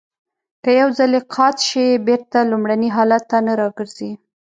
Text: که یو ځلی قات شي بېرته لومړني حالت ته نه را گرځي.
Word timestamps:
که 0.63 0.71
یو 0.81 0.89
ځلی 0.97 1.19
قات 1.33 1.57
شي 1.69 1.85
بېرته 2.07 2.39
لومړني 2.51 2.89
حالت 2.95 3.23
ته 3.31 3.37
نه 3.47 3.53
را 3.59 3.67
گرځي. 3.77 4.11